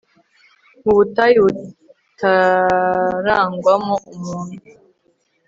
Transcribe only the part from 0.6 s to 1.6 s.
mu butayu